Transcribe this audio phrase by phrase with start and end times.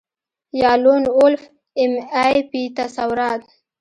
[0.61, 1.43] یا لون وولف
[1.79, 1.93] ایم
[2.23, 3.41] آی پي تصورات